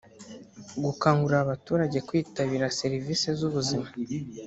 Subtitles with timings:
[0.83, 3.87] gukangurira abaturage kwitabira serivisi z’ubuzima